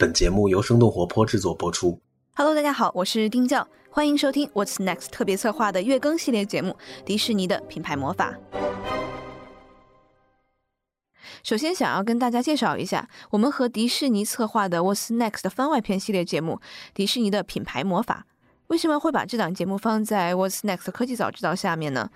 [0.00, 2.00] 本节目由生动活泼制作播出。
[2.34, 6.70] Hello，大家好，我是丁教，欢迎收听 What's Next 特别策划的月更系列节目
[7.04, 8.34] 《迪士尼的品牌魔法》。
[11.42, 16.54] 首先，想要跟大家介绍一下，我们和迪士尼策划的 What's Next 的番外篇系列节目
[16.94, 18.24] 《迪士尼的品牌魔法》。
[18.68, 22.08] 为什么会把这档节目放在 What's Next 科技早知道下面呢？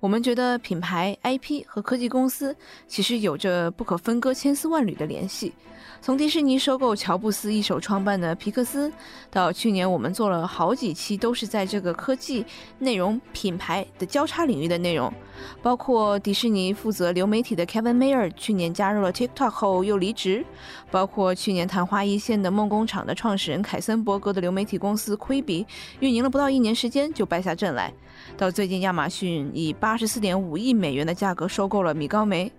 [0.00, 2.56] 我们觉得品牌、IP 和科技公司
[2.88, 5.52] 其实有着不可分割、千丝万缕的联系。
[6.00, 8.90] 从迪士尼收购乔布斯一手创办的皮克斯，
[9.30, 12.46] 到去年我们做了好几期都是在这个科技、
[12.78, 15.12] 内容、品牌的交叉领域的内容，
[15.60, 20.42] 包括迪士尼负责流媒体的 Kevin Mayer 去年加入了 TikTok 后又离职，
[20.90, 25.66] 包括去年昙花一现的梦工厂的创始人凯森伯格的流媒体公司 Quibi，，
[25.98, 27.92] 运营了不到一年时间就败下阵来，
[28.36, 32.50] 到最近亚马逊以八十四点五亿美元的价格收购了米高梅。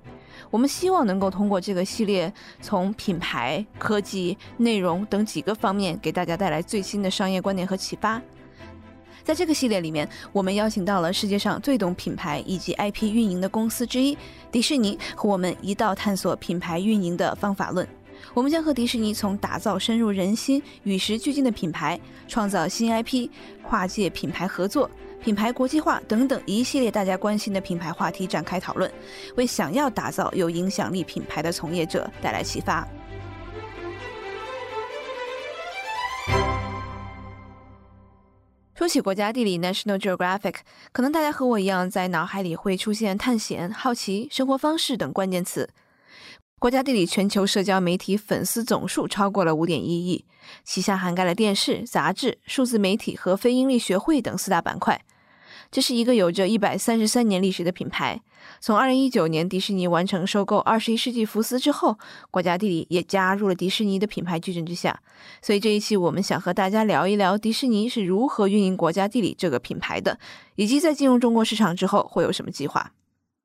[0.50, 8.22] 我们希望能够通过这个系列，从品牌、科技、内容等几个方面，给大家带来最新的商业观点和启发。
[9.24, 14.18] 在这个系列里面，我们邀请到了世界上最懂品牌以及 IP 运营的公司之一——
[14.52, 17.88] 迪士尼，和我们一道探索品牌运营的方法论。
[18.34, 23.30] 我们将和迪士尼从打造深入人心、与时俱进的品牌，创造新 IP、
[23.62, 24.90] 跨界品牌合作。
[25.22, 28.92] 品牌国际化等等一系列大家关心的品牌话题展开讨论，
[29.36, 32.88] 为想要打造有影响力品牌的从业者带来启发。
[38.74, 40.56] 说起国家地理 （National Geographic），
[40.92, 45.70] 可能大家和我一样，在脑海里会出现探险、好奇、生活方式等关键词。
[46.62, 50.26] 国家地理全球社交媒体粉丝总数超过了五点一亿，
[50.64, 55.04] 旗下涵盖了电视、杂志、数字媒体和非营利学会等四大板块。
[55.72, 58.22] 这是一个有着一百三十三年历史的品牌。
[58.60, 61.98] 从二零一九年迪士尼完成收购二十一世纪福斯之后，
[62.30, 65.02] 国家地理也加入了迪士尼的品牌矩阵之下。
[65.42, 70.20] 所以这一期我们想和大家聊一聊迪士尼是如何运营国家地理这个品牌的，
[70.58, 72.92] 以及在进入中国市场之后会有什么计划。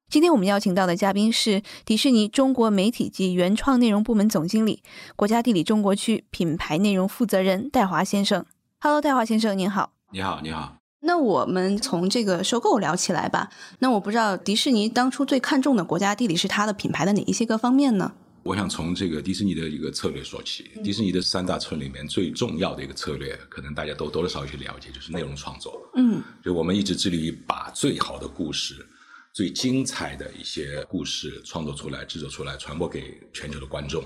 [0.09, 4.81] 今天我们邀请到的嘉宾是迪士尼中国媒体及原创内容部门总经理、
[5.17, 8.47] 国家地理中国区品牌内容负责人戴华先生。
[8.79, 9.95] Hello，戴华先生，您好。
[10.13, 10.77] 你好，你好。
[11.01, 13.51] 那我们从这个收购聊起来吧。
[13.81, 18.13] 那我不知道迪士尼当初最看重的国家地理是它的品牌的哪一些个方面呢？
[18.45, 20.71] 我想从这个迪士尼的一个策略说起。
[20.85, 25.83] 迪士尼的三大策略里面最重要的一个策略，可能大家都多多少少去了解，就是内容创作。
[25.97, 28.87] 嗯，就我们一直致力于把最好的故事、
[29.37, 34.03] 最精彩的一些故事创作出来、制作出来，传播给全球的观众。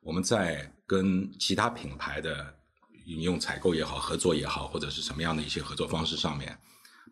[0.00, 2.50] 我们在跟其他品牌的
[3.04, 6.58] 引用采购也好、合作也好，或者是什么样的一些合作方式上面，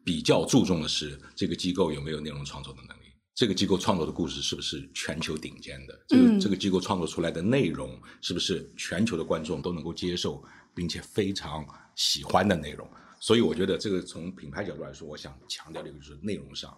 [0.02, 3.12] 比较注重的是这个机构有没有内容创作的能力。
[3.34, 6.06] 这个机构创作的故事是不是全球顶尖的？
[6.08, 10.42] 这个、嗯这个机构创作出来的内容是不是全球的观众都能够接受，
[10.74, 12.90] 并且非常喜欢的内容？
[13.20, 16.74] 所以我觉得这个从品牌角度来说，我想强调的一个就是内容上，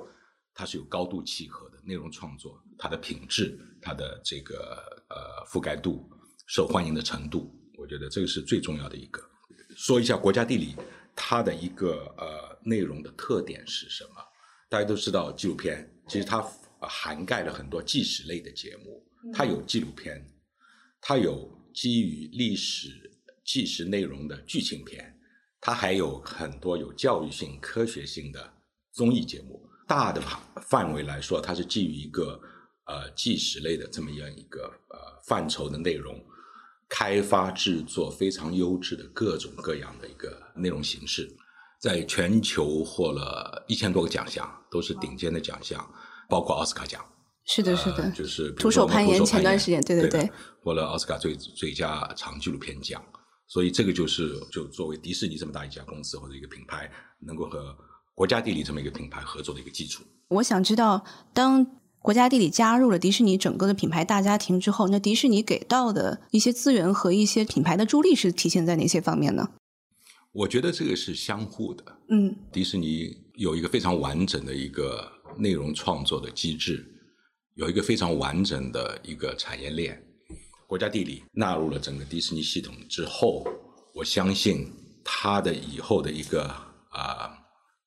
[0.54, 6.08] 它是有高度契合的内容创作，它的品质、它的这个呃覆盖度、
[6.46, 9.22] 受欢迎的程度，我觉得这个是最重要的一个。
[9.76, 10.74] 说一下国家地理
[11.14, 14.14] 它的一个呃内容的特点是什么？
[14.68, 16.38] 大家都知道纪录片，其实它
[16.80, 20.24] 呃涵盖了很多纪实类的节目，它有纪录片，
[21.00, 23.10] 它有基于历史
[23.44, 25.18] 纪实内容的剧情片，
[25.60, 28.52] 它还有很多有教育性、科学性的
[28.92, 29.69] 综艺节目。
[29.90, 30.22] 大的
[30.62, 32.40] 范围来说，它是基于一个
[32.86, 34.96] 呃纪实类的这么样一个呃
[35.26, 36.24] 范畴的内容，
[36.88, 41.28] 开发制作非常优质的各种各样的一个内容形式，
[41.80, 45.84] 在全球获了一千多个奖项，都是顶尖的奖项，
[46.28, 47.04] 包括奥斯卡奖。
[47.44, 50.30] 是的，是的，呃就是徒手攀岩前段时间，对对对对，
[50.62, 53.04] 获了奥斯卡最最佳长纪录片奖。
[53.48, 57.76] 所以这个就是就作为迪士尼这么大一家公司或者一个品牌，能够和
[58.20, 60.04] 国家地理这么一个品牌合作的一个基础。
[60.28, 61.66] 我想知道，当
[62.00, 69.48] 国家地理加入了迪士尼整个的品牌大家庭之后，那迪士尼给到的一些资源和一些品牌的助力是体现在哪些方面呢？
[70.32, 71.82] 我觉得这个是相互的。
[72.10, 76.84] 嗯迪士尼有一个非常完整的一个内容创作的机制，
[77.54, 79.98] 有一个非常完整的一个产业链。
[80.66, 83.46] 国家地理纳入了整个迪士尼系统之后，
[83.94, 84.70] 我相信
[85.02, 86.44] 它的以后的一个
[86.90, 87.32] 啊、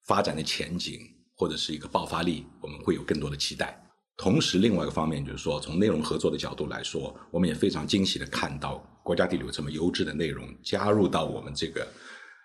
[0.06, 1.00] 发展的前景
[1.36, 3.80] 或者是一个爆发力，我们会有更多的期待。
[4.16, 11.88] 同时，另外一个方面就是说，从内容合作的角度来说，我们也非常惊喜的看到国家地理有这么优质的内容加入到我们这个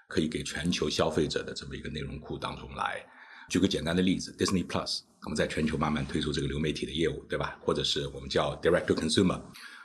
[0.08, 3.04] 可以给全球消费者的这么一个内容库当中来。
[3.50, 7.58] 举个简单的例子，Disney Plus，我们在全球慢慢推出这个流媒体的业务，对吧？
[7.62, 9.40] 或者是我们叫 Direct to Consumer，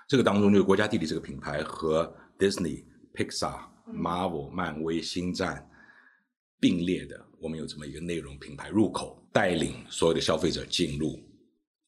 [0.08, 3.60] 这个当中就是国家地理这个品牌和 Disney、Pixar、
[3.94, 5.70] Marvel、漫威、星战
[6.60, 11.20] 并列的，我们有这么一个内容品牌入口，带领所有的消费者进入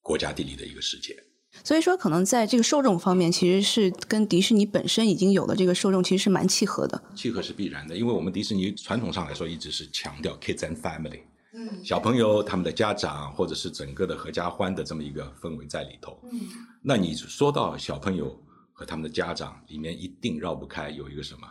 [0.02, 1.16] 国家地理的一个世界。
[1.64, 7.02] 所以说，可能在这个受众方面，其实是跟迪士尼本身已经有的这个受众其实是蛮契合的。
[7.16, 11.22] 契合是必然的，因为我们迪士尼传统上来说一直是强调 kids and family，
[11.54, 16.20] 嗯，小朋友他们的家长或者是整个的合家欢的这么一个氛围在里头。
[16.34, 16.42] 嗯，
[16.82, 18.38] 那你说到小朋友
[18.74, 21.48] 和他们的家长，里面一定绕不开有一个什么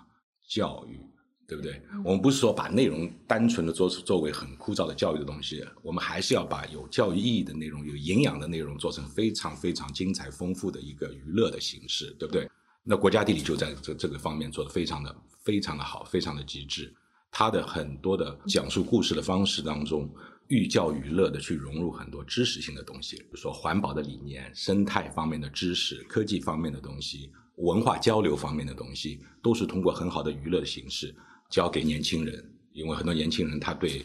[0.46, 1.00] 教育。
[1.46, 1.80] 对不对？
[2.04, 12.48] 我们不是说把内容单纯的做作为很枯燥的教育的东西，我们还是要把有教育意义的内容、有营养的内容做成非常非常精彩丰富的一个娱乐的形式，对不对？
[12.82, 16.92] 那国家地理就在这这个方面做的非常的非常的好，非常的极致。
[17.30, 20.08] 它的很多的讲述故事的方式当中，
[20.48, 31.14] 寓教于乐的去融入很多知识性的东西，比如说环保的理念、生态方面的知识、科技方面的东西、文化交流方面的东西，都是通过很好的娱乐的形式。
[31.54, 34.04] 交给年轻人，因为很多年轻人他对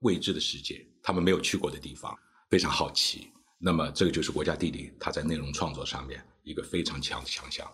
[0.00, 2.14] 未知的世界，他们没有去过的地方
[2.50, 3.28] 非常好奇。
[3.58, 7.66] 那么，这个就是国家地理它在内容创作上面一个非常强的强项。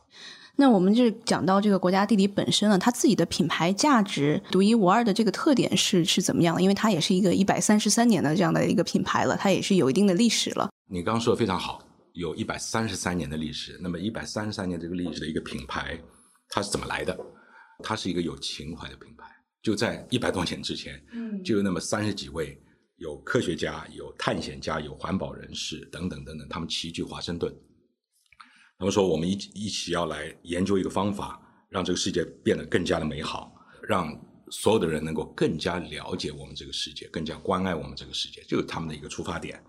[0.54, 6.62] 那我们就讲到这个国家地理本身了，它自己的品牌价值独一无二的这个特点是是怎么样的？
[6.62, 10.70] 因为它也是一个一百三十三年的这样的一个品牌了，它也是有一定的历史了。
[10.88, 13.76] 你刚刚说的非常好，有一百三十三年的历史。
[13.82, 15.98] 那么，一百三十三年这个历史的一个品牌，
[16.50, 17.18] 它是怎么来的？
[17.84, 19.24] 它是一个有情怀的品牌，
[19.62, 22.60] 就在一百多年之前，嗯，就有那么三十几位
[22.96, 27.54] 有科学家、有探险家、有环保人士等等等等，他们齐聚华盛顿，
[28.78, 33.54] 他们说我们一一起要来研究一个方法，让这个世界变得更加的美好，
[33.86, 34.12] 让
[34.50, 39.62] 所有的人能够更加了解我们这个世界，更加关爱我们这个世界，就是他们的一个出发点。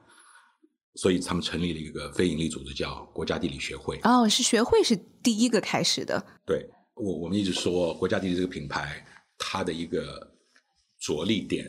[0.96, 4.00] 所以他们成立了一个非营利组织，叫国家地理学会。
[4.04, 6.26] 哦，是学会是第一个开始的。
[6.44, 6.68] 对。
[7.00, 9.04] 我我们一直说国家地理这个品牌，
[9.38, 10.30] 它的一个
[11.00, 11.66] 着力点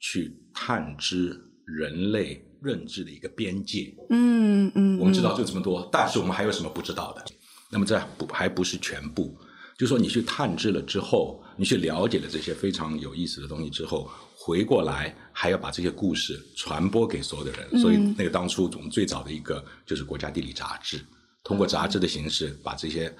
[0.00, 3.94] 去探知人类认知的一个边界。
[4.08, 4.98] 嗯嗯。
[4.98, 7.24] 我们知道就这么多，但是我们还有什么不知道的？
[7.70, 9.36] 那么这不还不是全部？
[9.78, 17.80] 就说你去探知了之后，你去了解了这些非常有意思的东西之后，回过来还要把这些故事传播给所有的人。
[17.80, 21.00] 所以那个当初我们最早的一个就是国家地理杂志，
[21.44, 23.14] 通过杂志的形式把这些。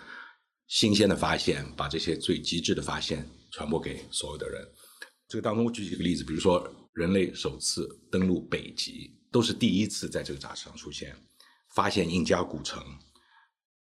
[0.70, 4.64] 新鲜的发现，把这些最极致的发现传播给所有的人。
[5.28, 11.10] 这个当中，我举几个例子，比如说人类首次登陆北极，都是第一次在这个杂志上出现；
[11.74, 12.80] 发现印加古城，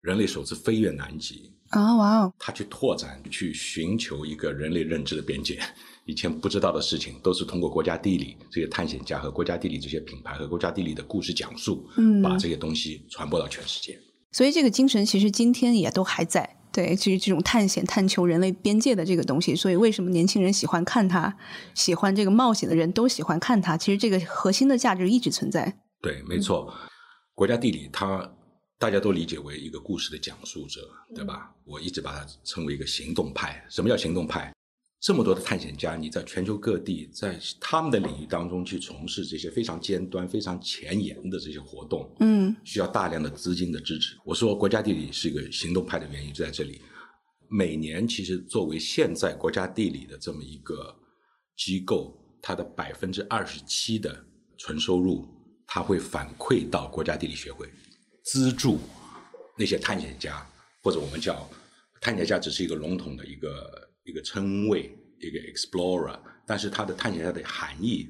[0.02, 1.50] 人类首次飞越南极。
[1.70, 2.34] 啊，哇哦！
[2.38, 5.58] 他去拓展，去寻求一个人类认知的边界。
[6.04, 13.98] 以前不知道的事情，都是通过国家地理这些探险家和国家地理这些品牌和国家地理的故事讲述，嗯，把这些东西传播到全世界。
[14.32, 16.58] 所以，这个精神其实今天也都还在。
[16.74, 21.32] 对，就是这种探险、探求人类边界的这个东西，所以为什么年轻人喜欢看它，
[21.72, 23.76] 喜欢这个冒险的人都喜欢看它？
[23.76, 25.78] 其实这个核心的价值一直存在。
[26.02, 26.74] 对，没错。
[27.32, 28.28] 国家地理，它
[28.78, 30.80] 大家都理解为一个故事的讲述者，
[31.14, 31.54] 对吧？
[31.64, 33.64] 我一直把它称为一个行动派。
[33.70, 34.52] 什么叫行动派？
[35.04, 44.16] 这么多的探险家，你在全球各地，在他们的领域当中去从事这些非常尖端、非常前沿的这些活动，嗯，需要大量的资金的支持。
[44.24, 46.80] 我说国家地理是一个行动派的原因就在这里。
[47.50, 50.96] 每年其实作为现在国家地理的这么一个
[51.54, 54.24] 机构，它的百分之二十七的
[54.56, 55.28] 纯收入，
[55.66, 57.68] 它会反馈到国家地理学会，
[58.22, 58.78] 资助
[59.54, 60.46] 那些探险家，
[60.82, 61.46] 或者我们叫
[62.00, 63.90] 探险家，只是一个笼统的一个。
[64.04, 68.08] 一个称谓，一个 explorer，但是它的探险家的含义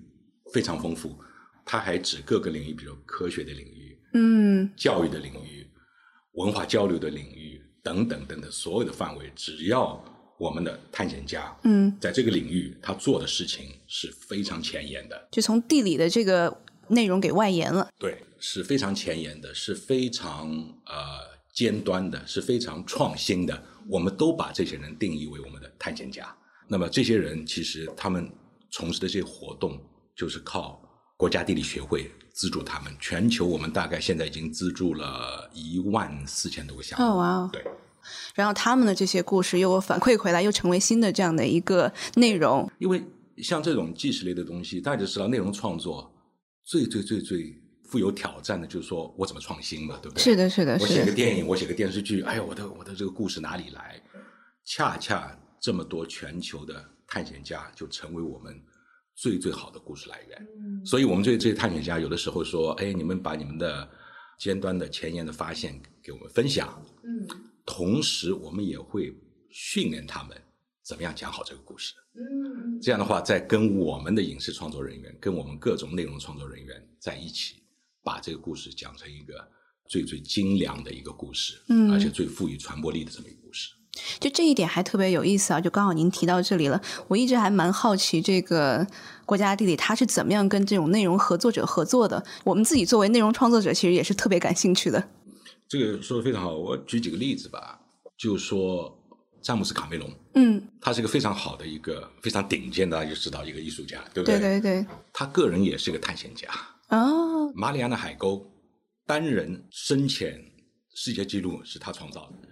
[0.52, 1.16] 非常丰富，
[1.64, 5.66] 它还指各个领域，比如科学的领域，嗯，教育的领域，
[6.32, 10.04] 文化交流的领域等等等等所有的范围，只要
[10.38, 20.50] 我们的探险家，嗯，在这个领域他做的事情是非常前沿的，就从地理的这个内容给外延了，对，是非常前沿的，是非常
[20.86, 21.34] 呃。
[21.54, 26.34] 尖端的是非常创新的，我们都把这些人定义为我们的探险家。
[26.66, 28.30] 那么这些人其实他们
[28.70, 29.78] 从事的这些活动，
[30.16, 30.80] 就是靠
[31.16, 32.94] 国家地理学会资助他们。
[32.98, 37.04] 全球我们大概现在已经资助了一万四千多个项目。
[37.04, 37.50] 哦哇！
[37.52, 37.64] 对，
[38.34, 42.70] 然后他们的这些故事又反馈回来，又成为新的这样的一个内容。
[42.78, 43.04] 因为
[43.38, 46.12] 像这种纪实类的东西，大家就知道内容创作
[46.64, 47.63] 最最最最。
[47.84, 50.22] 富有挑战的，就是说我怎么创新嘛，对不对？
[50.22, 50.76] 是的，是的。
[50.80, 54.02] 我写个电影，我写个电视剧，哎呀，我的我的这个故事哪里来？
[54.64, 58.58] 恰恰这么多全球的探险家，就成为我们
[59.14, 60.48] 最最好的故事来源。
[60.58, 63.88] 嗯所以，我们这这些探险家有的时候说，哎，你们把你们的
[64.38, 66.82] 尖端的前沿的发现给我们分享。
[67.02, 67.26] 嗯。
[67.66, 69.14] 同时，我们也会
[69.50, 70.36] 训练他们
[70.82, 71.94] 怎么样讲好这个故事。
[72.14, 77.62] 嗯，这样的话，在跟我们的影视创作人员、跟我们各种内容创作人员在一起，
[78.04, 79.34] 把这个故事讲成一个
[79.88, 83.70] 最最精良的一个故事，嗯而且最富于传播力的这么一个故事。
[84.18, 85.60] 就这一点还特别有意思啊！
[85.60, 88.84] 就刚好您提到这里了，我一直还蛮好奇这个
[89.24, 92.24] 国家地理它是怎么样跟这种内容合作者合作的。
[92.42, 95.08] 我们自己作为内容创作者，其实也是特别感兴趣的。
[95.68, 97.78] 这个说的非常好，我举几个例子吧，
[98.18, 98.92] 就说
[99.40, 104.86] 詹姆斯卡梅隆，嗯，他是一个非常好的一个非常顶尖的，大家就知道一个艺术家，对不对对对对。
[105.12, 106.48] 他个人也是个探险家，
[106.98, 108.50] 哦，马里亚纳海沟
[109.06, 110.42] 单人深潜
[110.94, 112.48] 世界纪录是他创造的，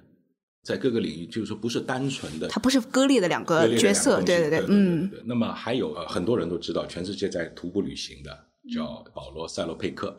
[0.63, 5.23] 在各个领域，就是说不是单纯的他不是割裂的两个角色，对对对，嗯，对。
[5.25, 10.17] 那么还有呃很多人都知道，全世界在徒步旅行的叫保罗·塞洛佩克，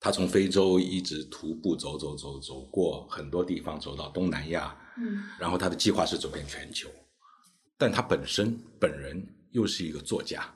[0.00, 6.88] 他从非洲一直徒步走走走走过很多地方，走到东南亚，嗯，然后他的计划是走遍全球，
[7.78, 10.52] 但他本身本人又是一个作家，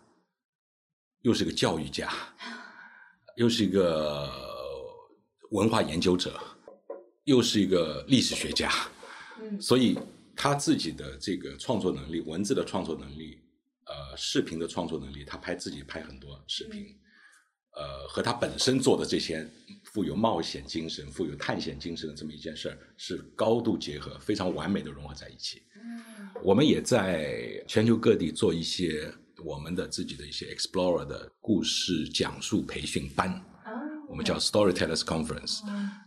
[1.23, 2.11] 又是个教育家，
[3.37, 4.31] 又是一个
[5.51, 6.41] 文化研究者，
[7.25, 8.71] 又是一个历史学家，
[9.41, 9.61] 嗯。
[9.61, 9.99] 所以
[10.37, 13.41] 他自己的这个创作能力、文字的创作能力、
[13.87, 16.87] 呃，视频的创作能力，他拍自己拍很多视频，
[17.77, 19.49] 呃，和他本身做的这些
[19.85, 25.63] 富有冒险精神、富有探险精神的这么一件事儿，是高度结合、非常完美的融合在一起。
[26.43, 29.13] 我们也在全球各地做一些
[29.45, 33.39] 我们的自己的一些 explorer 的故事讲述培训班，
[34.09, 35.61] 我们叫 Storytellers Conference，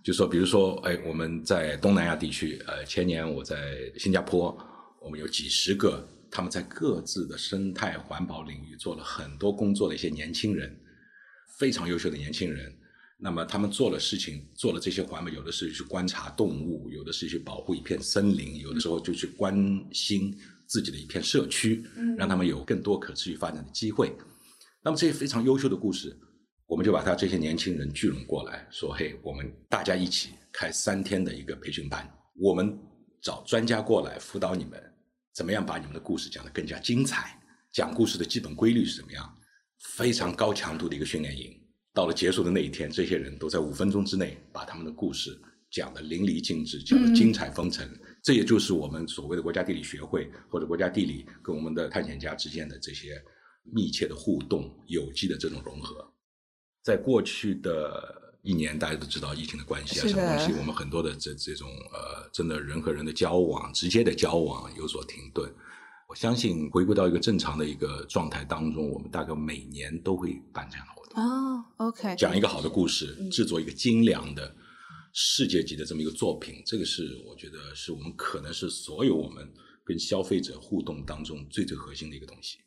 [0.04, 4.58] 就说比如说，哎，我们在东南亚地区，呃，前年我在新加坡，
[5.00, 10.76] 我们有几十个他们在各自的生态环保领域做了很多工作的一些年轻人，
[11.60, 12.76] 非常优秀的年轻人。
[13.20, 19.56] 那么他们做了事情，做了这些环保，有的是去观察动物，有的是去保护一片森林，有的时候就去关
[19.92, 20.36] 心
[20.68, 21.84] 自己的一片社区，
[22.18, 24.16] 让他们有更多可持续发展的机会。
[24.84, 26.16] 那么这些非常优秀的故事，
[26.66, 32.78] 我们就把他这些年轻人聚拢过来，说：“嘿，我们大家一起开三天的一个培训班，我们
[33.22, 34.82] 找专家过来辅导你们，
[35.34, 37.40] 怎么样把你们的故事讲得更加精彩？
[37.72, 39.38] 讲故事的基本规律是怎么样？
[39.96, 41.56] 非常高强度的一个训练营。
[41.94, 45.40] 到了结束的那一天，这些人都在五分钟之内把他们的故事
[45.78, 47.88] 讲的淋漓尽致，讲的精彩纷呈。
[48.24, 53.22] 这也就是我们所谓的国家地理学会或者国家地理跟我们的探险家之间的这些
[53.64, 56.12] 密切的互动、有机的这种融合。
[56.84, 65.48] 在过去的一年，大家都知道疫情的关系啊，什么东西，我们很多的这这种呃，真的人和人的交往、直接的交往有所停顿。
[66.10, 74.56] 我相信回归到一个正常的一个状态当中，我们大概每年都会办这样的活动，哦，OK，讲一个好的故事，制作一个精良的
[75.20, 79.52] 世界级的这么一个作品，这个是我觉得是我们可能是所有我们
[79.84, 82.60] 跟消费者互动当中最最核心的一个东西。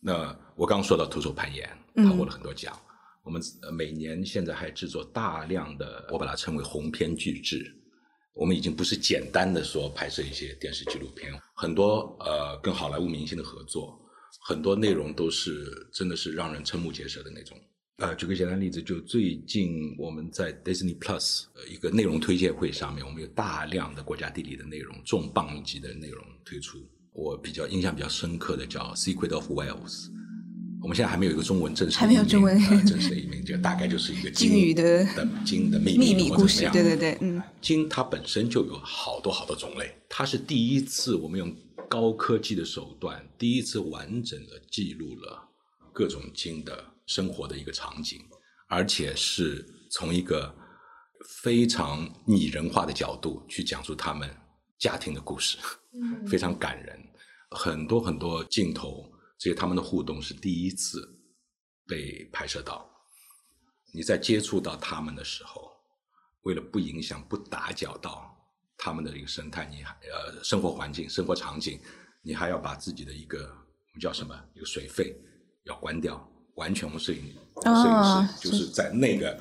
[0.00, 2.76] 那我刚刚说到徒手攀岩，他获了很多奖。
[3.22, 7.72] 我们呃每年现在还制作大量的，我把它称为鸿篇巨制。
[8.32, 13.96] 我们已经不是简单的说拍摄一些电视纪录片，很多呃跟好莱坞明星的合作，
[14.40, 17.56] 很多内容都是真的是让人瞠目结舌的那种。
[17.98, 26.78] 呃，举个简单例子，就最近我们在 Disney Plus 呃一个内容推介会上面，我们有大量的国家地理的内容，重磅级的内容推出。
[27.12, 30.06] 我比较印象比较深刻的叫《Secret of Wales》，
[30.82, 41.54] 我们现在还没有一个中文正式还没有中文呃正式的译名，就大概就是一个鲸鱼的的鲸的秘秘密故事，对对对，嗯，鲸它本身就有好多好多种类，它是第一次我们用
[41.88, 45.48] 高科技的手段，第一次完整的记录了
[45.92, 48.20] 各种鲸的生活的一个场景，
[48.68, 50.54] 而且是从一个
[51.42, 54.28] 非常拟人化的角度去讲述他们
[54.78, 55.58] 家庭的故事，
[56.26, 56.98] 非常感人，
[57.50, 61.18] 很多很多镜头，这些他们的互动是第一次
[61.86, 62.90] 被拍摄到。
[63.92, 65.70] 你在接触到他们的时候，
[66.42, 68.36] 为了不影响、不打搅到
[68.76, 71.80] 他们的一个生态，你还呃生活环境、生活场景，
[72.20, 75.16] 你还要把自己的一个我们叫什么一个水费
[75.62, 77.18] 要关掉，完全我们摄影
[77.62, 79.40] 摄哦影师就是在那个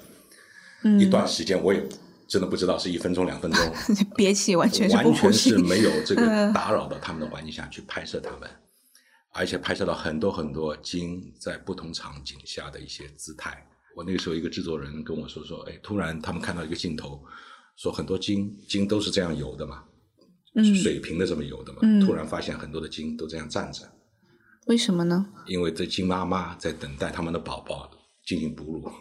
[0.84, 1.00] 嗯。
[1.00, 1.84] 一段时间，我也
[2.28, 3.74] 真的不知道是一分钟、两分钟，
[4.16, 8.50] 憋气完全是完全是，没有这个嗯 打扰到他们的环境下去拍摄他们，
[9.34, 13.66] 而且拍摄到很多很多鲸在不同场景下的一些姿态。
[13.96, 17.24] 我那个时候一个制作人跟我说说，哎，突然他们看到一个镜头，
[17.76, 19.84] 说很多鲸鲸都是这样游的嘛，
[20.56, 20.76] 嗯。
[20.76, 23.88] 水平的这么游的嘛，嗯突然发现很多的鲸都这样站着，
[24.68, 25.26] 为什么呢？
[25.48, 27.92] 因为这金妈妈在等待他们的宝宝
[28.26, 28.92] 进行哺乳。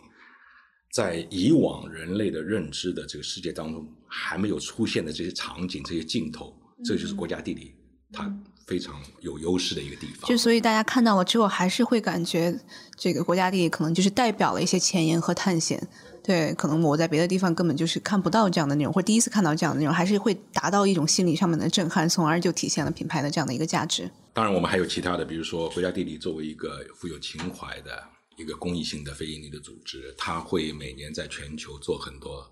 [0.92, 6.54] 在以往人类的认知的这个世界当中，还没有出现的这些场景、这些镜头，
[6.84, 7.74] 这就是国家地理
[8.12, 8.24] 它
[8.66, 10.28] 非常有优势的一个地方。
[10.28, 12.58] 就所以大家看到了之后，还是会感觉
[12.96, 15.86] 这个国家地理可能就是代表了一些前沿和探险。
[16.22, 24.08] 对，可能我在别的地方根本就是看不到这样的内容，或第一次看到这样的内容，还是会达到一种心理上面的震撼，从而就体现了品牌的这样的一个价值。
[24.32, 28.00] 当然，我们还有其他的，比如说国家地理作为一个富有情怀的
[28.36, 32.48] 一个公益性的非盈利的组织，它会每年在全球做很多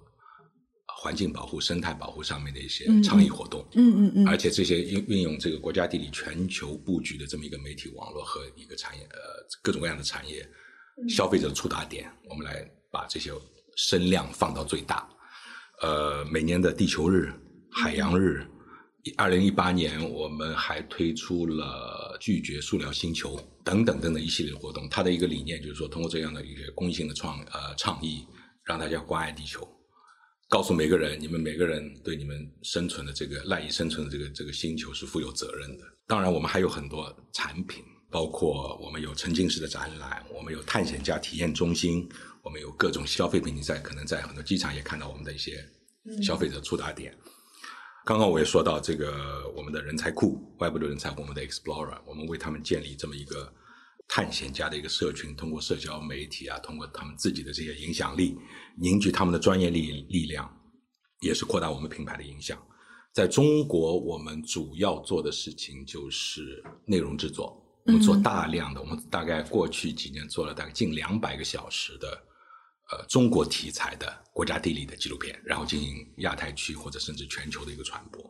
[1.02, 3.66] 环境保护、生态保护上面的一些倡议活动。
[3.74, 4.28] 嗯嗯嗯。
[4.28, 9.18] 而且这些运运用这个国家地理全球布局的这么一个媒体网络和一个产业，呃，
[9.62, 10.46] 各种各样的产业
[11.08, 13.32] 消费者的触达点，我们来把这些。
[13.76, 15.08] 声量放到最大，
[15.80, 17.32] 呃，每年的地球日、
[17.70, 18.44] 海洋日，
[19.16, 24.86] 二零一八年我们还推出了拒绝塑料星球等等等等一系列活动。
[24.90, 28.26] 它的一个理念就是说，通过这样的一个公益性的创呃倡议，
[28.64, 29.66] 让大家关爱地球，
[30.50, 35.84] 告诉每个人，你们每个人对你们生存的这个赖以生存的这个这个星球是负有责任的。
[36.08, 42.06] 当然，我们还有很多产品，包括我们有沉浸式的展览，我们有探险家体验中心。
[42.42, 45.64] 我们有各种消费品，你在可能在很多机场也看到我们的一些
[46.20, 47.16] 消费者触达点。
[48.04, 53.52] 刚刚我也说到这个我们的人才库，外部的人才，我们的 Explorer，我们为他们建立这么一个
[54.12, 58.36] 探险家的一个社群，通过社交媒体啊，通过他们自己的这些影响力，
[58.76, 60.52] 凝聚他们的专业力力量，
[61.20, 62.60] 也是扩大我们品牌的影响。
[63.14, 72.26] 在中国，我们主要做的事情就是内容制作，我们做大量的，我们大概过去几年做了大概近两百个小时的。
[72.92, 78.20] 呃，中国题材的国家地理的纪录片，然后进行亚太区或者甚至全球的一个传播。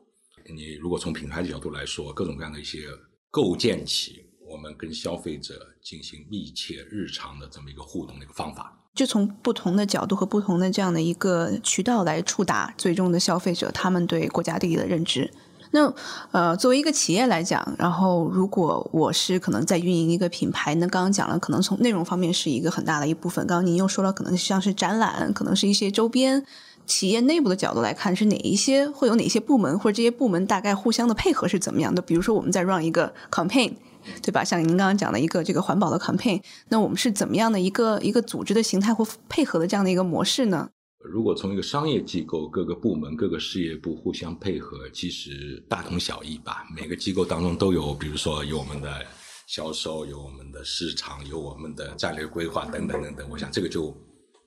[0.55, 2.87] 你如果从品牌的角度来说，各种各样的一些
[3.31, 15.33] 构建起我们跟消费者进行密切日常的这么一个互动的一个方法，就从不同的角度和不同的这样的一个渠道来触达最终的消费者，他们对国家地理的认知。
[15.73, 15.95] 那
[16.33, 23.47] 呃，作为一个企业来讲，然后如果我是可能在运营一个品牌，那刚刚讲了，可能从内容方面是一个很大的一部分。
[23.47, 26.45] 刚刚您又说了，可能像是展览，可能是一些周边。
[26.87, 32.03] 企业内部的角度来看，是哪一些会有哪些部门，或者这些部门大概互相的配合是怎么样的？
[32.03, 33.75] 比如说我们在 run 一个 campaign，
[34.23, 34.45] 对吧？
[34.45, 40.71] 像您刚刚讲的一个这个环保的 campaign，那我们是怎么样的一个一个组织的形态或配合的这样的一个模式呢？
[41.03, 46.67] 如果从一个商业机构，各个部门、各个事业部互相配合，其实大同小异吧。
[46.77, 49.07] 每个机构当中都有，比如说有我们的
[49.49, 53.27] 销售，有我们的市场，有我们的战略规划等等等等。
[53.31, 53.97] 我想这个就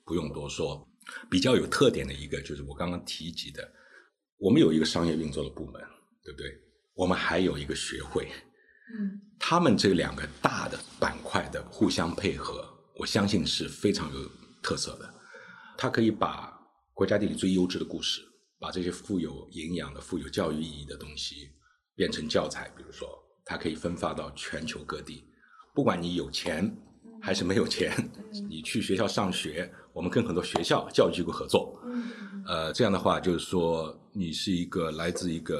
[0.04, 0.86] 不用多说。
[1.28, 3.68] 比较有特点的一个就是我刚刚提及的，
[4.38, 5.74] 我们有一个商业运作的部门，
[6.24, 6.46] 对不对？
[6.94, 8.28] 我们还有一个学会，
[8.92, 14.30] 嗯，他们这两个大的板块的互相配合，我相信是非常有
[14.62, 15.14] 特色的。
[15.76, 16.52] 它可以把
[16.92, 18.20] 国家地理最优质的故事，
[18.60, 21.50] 把这些富有营养的、富有教育意义的东西
[21.96, 22.70] 变成教材。
[22.76, 23.08] 比如说，
[23.44, 25.24] 它可以分发到全球各地，
[25.74, 26.72] 不管你有钱
[27.20, 27.92] 还是没有钱，
[28.48, 31.80] 你去学校上学，我们跟很多学校、教育机构合作。
[32.46, 35.56] 呃，这样的话，就是说，你是一个来自一个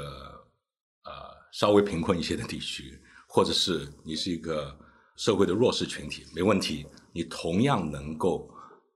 [1.05, 1.13] 呃
[1.53, 3.01] 稍微贫困一些的地区，
[3.35, 4.73] 或者是你是一个
[5.17, 8.49] 社会的弱势群体，没问题，你同样能够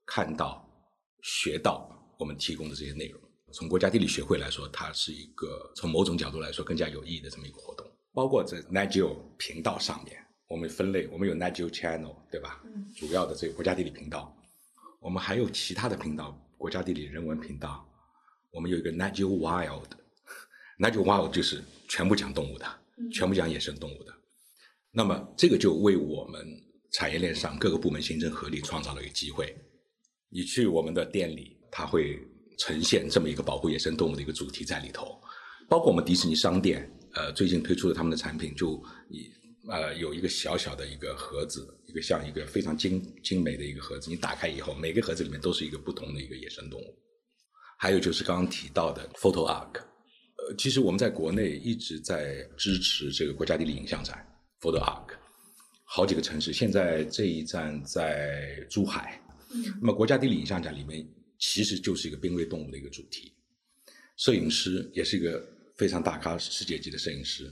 [0.06, 0.64] 看到。
[1.20, 3.20] 学到我们提供的这些内容，
[3.52, 7.84] 从国家地理学会来说，它是一个从某种角度来说更加有意义的这么一个活动。
[8.14, 12.62] 包括在 Nageo 频道上面，我们分类，我们有 Nageo Channel，对吧？
[12.96, 14.32] 主要的这个国家地理频道，
[15.00, 17.84] 我们还有其他的频道，国家地理人文频道，
[18.52, 22.66] 我们有一个 Nageo Wild，Nageo Wild 就是全部讲动物的，
[23.12, 24.14] 全部讲野生动物的。
[24.98, 26.44] 那么这个就为我们
[26.90, 29.54] 产业链上各个部门形成合力，创造了一个机会。
[30.28, 32.18] 你去我们的店里，它会
[32.58, 35.16] 呈现这么一个保护野生动物的一个主题在里头，
[35.68, 39.30] 包括我们迪士尼商店，呃，最近推出的他们的产品，就你
[39.68, 46.98] 呃有一个小小的一个盒子，一个像一个非常精精美的一个盒子，你打开以后，每个盒子里面都是一个不同的一个野生动物。
[47.78, 54.26] 还有就是刚刚提到的 Photo Arc，呃，其实我们在国内一直在支持这个国家地理影像展
[54.60, 55.14] Photo Arc，
[55.84, 59.22] 好几个城市，现在这一站在珠海。
[59.80, 63.32] 那么国家地理影像展里面其实就是一个濒危动物的一个主题，
[64.16, 65.42] 摄影师也是一个
[65.76, 67.50] 非常大咖世界级的摄影师，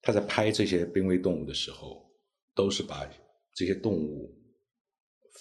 [0.00, 2.10] 他在拍这些濒危动物的时候，
[2.54, 3.06] 都是把
[3.54, 4.34] 这些动物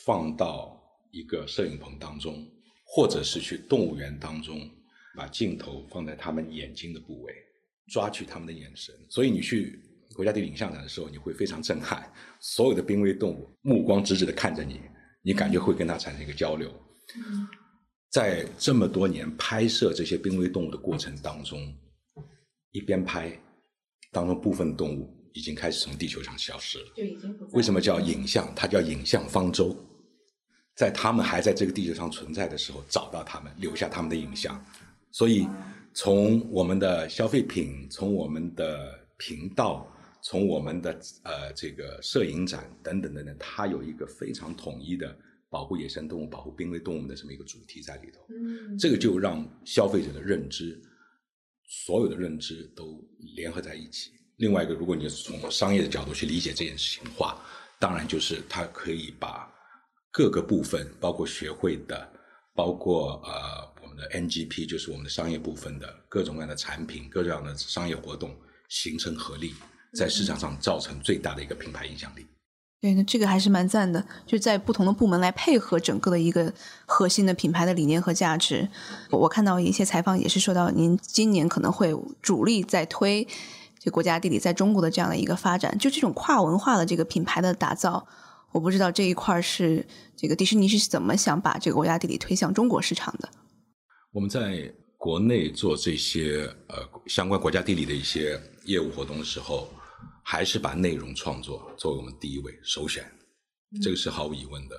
[0.03, 0.77] 放到
[1.11, 2.45] 一个摄影棚当中，
[2.83, 4.69] 或者是去动物园当中，
[5.15, 7.33] 把镜头放在他们眼睛的部位，
[7.87, 8.93] 抓取他们的眼神。
[9.09, 9.81] 所以你去
[10.17, 14.81] 国家地理影像展的时候，你会非常震撼，所有的濒危动物目光直直的看着你。
[15.21, 16.73] 你感觉会跟它产生一个交流，
[18.09, 21.59] 在这么多年拍摄这些濒危动物的过程当中，
[22.71, 23.31] 一边拍
[24.11, 26.85] 当中部分动物已经开始从地球上消失了。
[26.95, 28.51] 就已经为什么叫影像？
[28.55, 29.75] 它叫影像方舟，
[30.75, 34.63] 在它们还在这个地球上存在的时候，找到它们，留下它们的影像。
[35.11, 35.45] 所以，
[35.93, 39.91] 从我们的消费品，从我们的频道，
[40.27, 45.17] 从我们的呃这个摄影展等等等等，它有一个非常统一的
[45.49, 48.19] 保护野生动物、保护濒危动物的这么一个主题在里头。
[48.29, 50.77] 嗯这个就让消费者的认知，
[51.85, 53.01] 所有的认知都
[53.37, 54.11] 联合在一起。
[54.35, 57.41] 另外一个，如果你是从商业的角度去理解这件事情的话，
[57.79, 59.49] 当然就是它可以把
[60.11, 62.11] 各个部分，包括学会的，
[62.53, 63.31] 包括呃
[63.81, 68.35] 我们的 NGP，就是我们的商业部分的各种各样的产品、各种各样的商业活动
[68.67, 69.53] 形成合力，
[69.97, 72.25] 在市场上造成最大的一个品牌影响力。
[72.79, 76.53] 对，那这个还是蛮赞的，就在不同的部门来配合整个的一个
[76.85, 78.69] 核心的品牌的理念和价值。
[79.09, 83.27] 我我看到一些采访也是说到，您今年可能会主力在推
[83.79, 88.07] 这国家地理在中国的这样的一个发展，就这种跨文化的这个品牌的打造，
[88.51, 89.83] 我不知道这一块是
[90.15, 93.27] 这个迪士尼是怎么想把这个国家地理推向中国市场的。
[94.11, 99.67] 我们在国内做这些呃相关国家地理的一些业务活动的时候，
[100.29, 103.09] 还是把内容创作作为我们第一位首选，
[103.81, 104.75] 这个是毫无疑问的。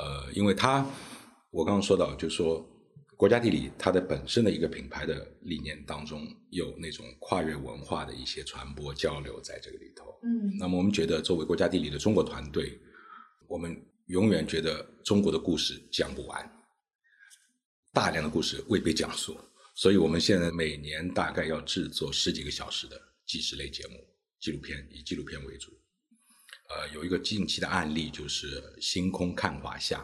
[0.00, 0.84] 呃，因为它
[1.52, 2.68] 我刚刚说到，就是说
[3.16, 10.06] 国家地理它的本身的一个品牌的理念当中，有那种跨越文化的一些传播交流在这个里头。
[10.24, 12.76] 嗯那么我们觉得，作为国家地理的中国团队，
[13.46, 16.50] 我们永远觉得中国的故事讲不完，
[17.92, 19.38] 大量的故事未被讲述，
[19.76, 24.04] 所以我们现在每年大概要制作十几个小时的纪实类节目、
[24.44, 25.72] 纪录片，以纪录片为主。
[26.68, 30.00] 呃，有一个近期的案例就是《星空看华夏》，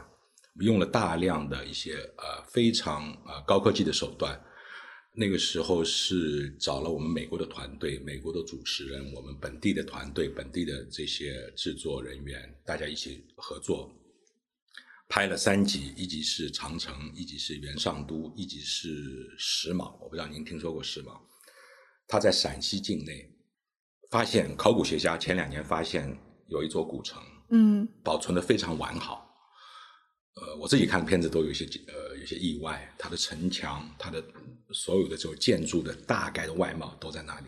[0.55, 4.43] 我们用了大量的一些呃非常呃高科技的手段。
[5.13, 13.95] 那个时候是找了我们美国的团队、美国的主持人、我们本地的团队、本地的这些制作人员，大家一起合作，
[15.07, 19.99] 拍了三集，一集是长城，一集是元上都，一集是石峁。
[20.01, 21.21] 我不知道您听说过石峁？
[22.09, 23.31] 它在陕西境内
[24.11, 26.15] 发现，考古学家前两年发现
[26.49, 29.27] 有一座古城，嗯保存的非常完好。
[30.35, 34.23] 呃，我自己看片子都有一些呃有些意外，它的城墙、它的
[34.73, 37.47] 所有的这种建筑的大概的外貌都在那里。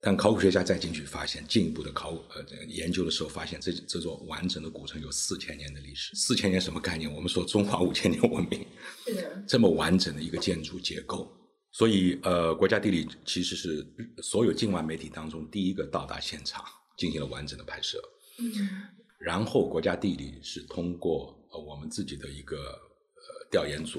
[0.00, 6.14] 但考古学家再进去发现，进一步的考呃研究的时候，发现这这座完整的古城有四千年的历史。
[6.14, 7.12] 四千年什么概念？
[7.12, 8.64] 我们说中华五千年文明，
[9.04, 11.32] 是的，这么完整的一个建筑结构，
[11.76, 13.86] 所以呃，国家地理其实是
[14.22, 16.64] 所有境外媒体当中第一个到达现场
[16.96, 18.02] 进行了完整的拍摄。
[18.38, 18.80] 嗯
[19.18, 23.98] 然后国家地理是通过呃我们自己的一个呃调研组，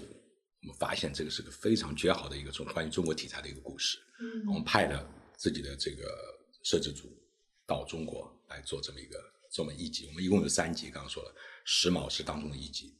[0.64, 4.00] 我们发现这个是个非常绝好的一个中关于中国题材的一个故事。
[4.22, 6.04] 嗯我们派了自己的这个
[6.64, 7.16] 摄制组
[7.68, 9.20] 到中国来做这么一个
[9.52, 11.32] 这么一集，我们一共有三集，刚刚说了，
[11.64, 12.96] 石峁是当中的一集。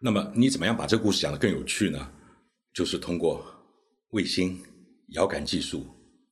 [0.00, 2.10] 那么你怎么样把这个故事讲得更有趣呢？
[2.72, 3.44] 就是通过
[4.10, 4.60] 卫星、
[5.08, 5.86] 遥感技术、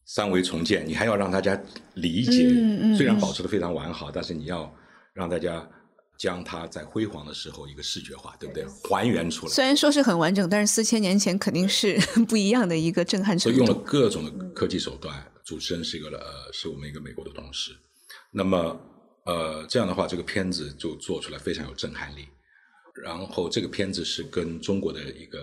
[0.05, 1.61] 三维重建，你还要让大家
[1.94, 2.49] 理解。
[2.49, 4.72] 嗯嗯虽然保持的非常完好，但是你要
[5.12, 5.68] 让大家
[6.18, 8.64] 将它在辉煌的时候一个视觉化，对不对？
[8.88, 9.53] 还原出来。
[9.53, 13.75] 虽然说是很完整，但是四千年前肯定是 不一样的一个震撼程所以用了。
[13.85, 15.33] 各种的科技手段。
[15.44, 17.70] 主持人是一个呃，是我们一个美国的同事。
[18.33, 18.81] 那么
[19.27, 22.27] 呃，这样的话，这个片子就做出来非常有震撼力。
[23.05, 25.38] 然后这个片子是跟中国的一个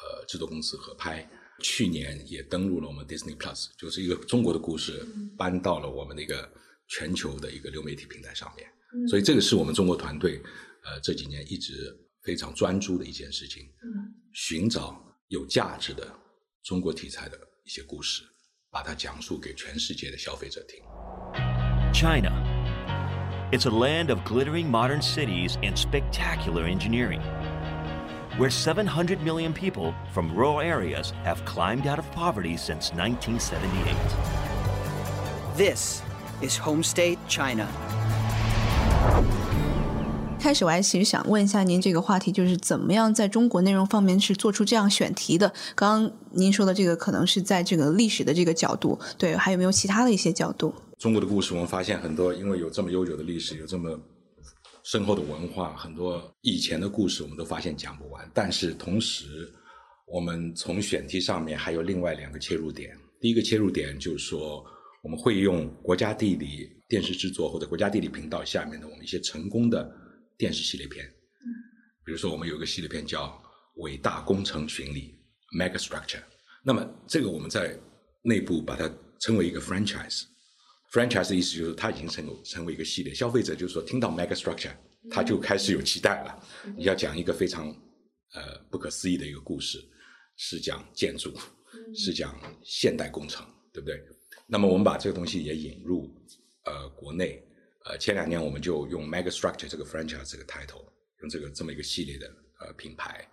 [0.00, 1.28] 呃制作公司合拍，
[1.62, 5.06] 去年也登陆了我们 Disney Plus，就是一个中国的故事
[5.36, 6.48] 搬到了我们的一个
[6.88, 8.68] 全球的一个流媒体平台上面。
[9.08, 10.40] 所以这个是我们中国团队
[10.84, 13.68] 呃这几年一直非常专注的一件事情，
[14.32, 16.10] 寻找有价值的
[16.62, 18.22] 中国题材的一些故事，
[18.70, 20.80] 把它讲述给全世界的消费者听。
[21.92, 22.32] China.
[23.50, 27.22] It's a land of glittering modern cities and spectacular engineering,
[28.38, 33.94] where 700 million people from rural areas have climbed out of poverty since 1978.
[35.56, 36.02] This
[36.40, 37.66] is Home State China.
[40.38, 45.52] 开始我还其实想问一下您这个话题，就是怎么样在中国内容方面是做出这样选题的？
[45.74, 50.72] 刚刚您说的这个可能是在这个历史的这个角度，对，还有没有其他的一些角度？
[50.96, 53.98] 中国的故事，我们发现很多，因为有这么悠久的历史，有这么
[54.88, 58.26] 深厚的文化，很多以前的故事我们都发现讲不完。
[58.32, 59.52] 但是同时，
[60.06, 62.96] 我们从选题上面还有另外两个切入点。
[63.20, 64.64] 第一个切入点就是说，
[65.02, 69.94] 我们会用国家地理电视制作或者国家地理频道下面的我们一些成功的
[70.38, 71.06] 电视系列片，
[72.02, 73.26] 比如说我们有一个系列片叫
[73.82, 75.14] 《伟大工程巡礼》
[75.60, 76.22] （Mega Structure）。
[76.64, 77.78] 那么这个我们在
[78.22, 80.22] 内部把它称为一个 franchise。
[80.90, 84.72] Franchise 的意思就是它已经成成为一个系列，消费者就是说听到 mega structure，
[85.10, 86.42] 他就开始有期待了。
[86.76, 87.68] 你要讲一个非常
[88.34, 89.78] 呃不可思议的一个故事，
[90.36, 91.32] 是讲建筑，
[91.94, 94.02] 是讲现代工程，对不对？
[94.46, 96.10] 那么我们把这个东西也引入
[96.64, 97.42] 呃国内，
[97.84, 100.84] 呃前两年我们就用 mega structure 这个 franchise 这个 title，
[101.20, 102.26] 用这个这么一个系列的
[102.60, 103.28] 呃品牌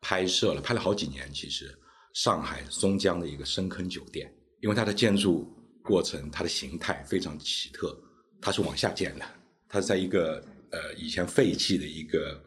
[0.00, 1.28] 拍摄了，拍了好几年。
[1.32, 1.76] 其实
[2.14, 7.96] 上海松江的一个深坑酒店，因为它的建筑过程，它的形态非常奇特，
[8.40, 9.24] 它是往下建的，
[9.68, 12.40] 它是在一个呃以前废弃的一个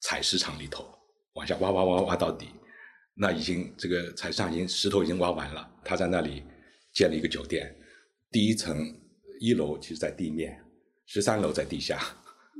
[0.00, 0.86] 采石场里头
[1.34, 2.48] 往下挖挖挖挖到底，
[3.14, 6.42] 那已经这个采石场已经石头已经挖完了，他在那里
[6.92, 7.74] 建了一个酒店，
[8.30, 8.94] 第一层
[9.40, 10.62] 一楼其实在地面，
[11.06, 12.00] 十三楼在地下，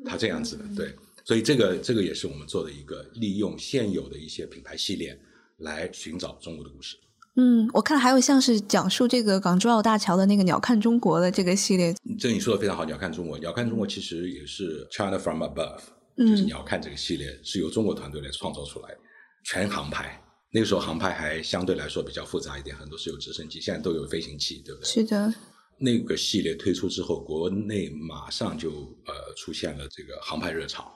[0.05, 5.19] 它这样子的对，所以这个这个也是我们做的一个利用现有的一些品牌系列
[5.59, 6.97] 来寻找中国的故事。
[7.37, 15.81] 嗯，我看还有像是讲述这个港珠澳大桥的那个“鸟瞰中国”的这个系列，这你说的非常好，鸟瞰中国，鸟瞰中国其实也是 China from above，
[16.19, 18.99] 就是鸟瞰这个系列是由中国团队来创造出来的，
[19.45, 20.23] 全航拍。
[20.55, 24.87] 那个时候航拍还相对来说比较复杂一点，很多是有直升机，现在都有飞行器，对不对？
[24.87, 25.33] 是的，
[25.79, 28.71] 那个系列推出之后，国内马上就
[29.07, 30.93] 呃出现了这个航拍热潮。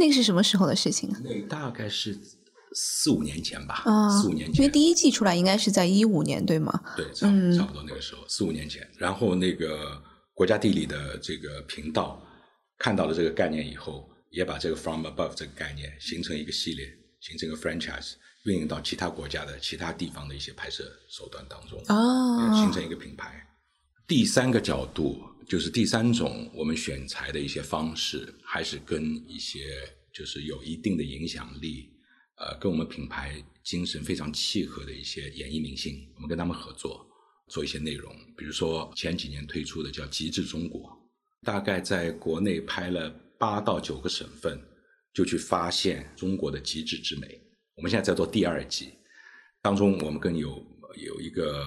[0.00, 1.20] 那个是什么时候的事情啊？
[1.22, 2.18] 那大概是
[2.78, 6.78] 四五年前吧，啊，四五年前，因为第一季出来应该是在一五年，对吗？
[6.94, 8.86] 对，差不差不多那个时候，四五年前。
[8.98, 9.98] 然后那个
[10.34, 12.22] 国家地理的这个频道
[12.78, 16.86] 看到了这个概念以后，也把这个 from above 这个概念形成一个系列，
[17.20, 18.12] 形成一个 franchise，
[18.44, 23.42] 运营到其他国家的其他地方的一些拍摄手段当中，哦形成一个品牌。
[24.06, 29.60] 第三个角度就是第三种我们选材的一些方式，还是跟一些
[30.12, 31.88] 就是有一定的影响力，
[32.36, 37.06] 呃，跟我们品牌精神非常契合的一些演艺明星，我们跟他们合作
[37.48, 40.82] 做一些内容，比如说前几年推出的叫《极致中国》，
[41.46, 44.60] 大概在国内拍了八到九个省份，
[45.14, 47.40] 就去发现中国的极致之美。
[47.74, 48.92] 我们现在在做第二季，
[49.62, 50.62] 当中我们跟有
[50.96, 51.64] 有一个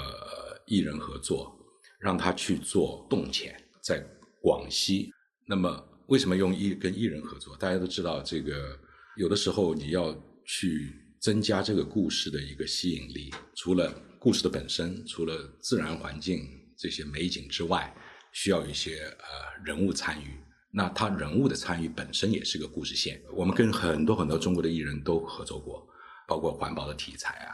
[0.67, 1.55] 艺人合作，
[1.99, 3.99] 让他去做洞潜，在
[4.41, 5.11] 广西。
[5.47, 7.57] 那么为什么用艺跟艺人合作？
[7.57, 8.77] 大家都知道，这个
[9.17, 10.15] 有的时候你要
[10.51, 17.95] 去增加这个故事的一个吸引力，除了故事的本身，除了自然环境这些美景之外，
[18.31, 20.39] 需要一些呃人物参与。
[20.71, 23.21] 那他人物的参与本身也是个故事线。
[23.31, 25.87] 我们跟很多很多中国的艺人都合作过，
[26.27, 27.53] 包括环保的题材啊，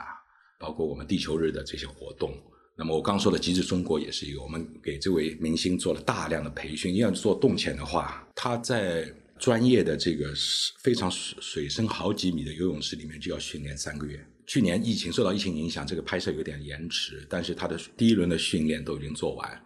[0.58, 2.34] 包括我们地球日的这些活动。
[2.78, 6.96] 那么我刚说的极致中国也是一个，我们给这位明星做了大量的培训。
[6.96, 10.34] 要做动潜的话，他在专业的这个
[10.82, 14.26] 非常水深好几米的游泳池里面就要训练三个月。
[14.48, 19.66] 去年疫情受到疫情影响，这个拍摄有点延迟，但是他的第一轮的训练都已经做完，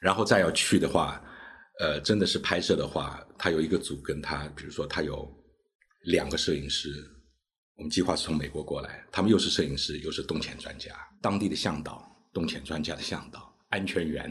[0.00, 1.22] 然后再要去的话，
[1.80, 5.26] 呃，真的是拍摄的话，他有一个组跟他，比如说他有
[6.04, 7.04] 两个摄影师，
[7.76, 14.30] 我们计划是从美国过来，他们又是摄影师，又是洞潜专家，当地的向导，洞潜专家的向导，安全员，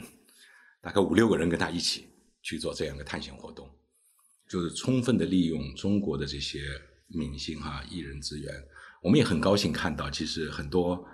[0.82, 2.08] 大概五六个人跟他一起
[2.44, 3.68] 去做这样的探险活动，
[4.50, 6.60] 就是充分的利用中国的这些
[7.08, 8.54] 明星哈、艺人资源。
[9.02, 11.06] 我们也很高兴看到，其实很多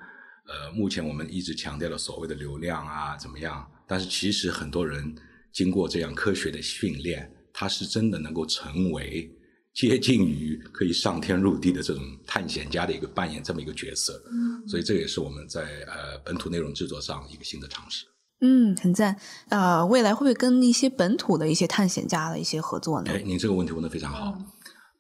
[0.48, 5.13] 呃，目前我们一直强调的所谓的流量啊怎么样，但是其实很多人
[5.52, 9.30] 经过这样科学的训练，他是真的能够成为
[9.74, 14.24] 接近于可以上天入地的这种探险家的一个扮演这么一个角色。
[14.32, 18.06] 嗯，所以这也是我们在呃本土内容制作上一个新的尝试。
[18.41, 19.15] 嗯，很赞。
[19.50, 23.12] 呃，未来会不会跟一些本土的一些探险家的一些合作呢？
[23.12, 24.38] 哎，您这个问题问的非常好。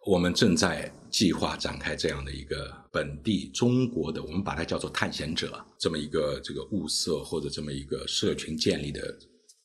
[0.05, 9.01] 我们正在计划展开这样的一个本地中国的，我们把它叫做探险者这么一个这个物色或者这么一个社群建立的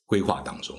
[0.07, 0.79] 规划当中。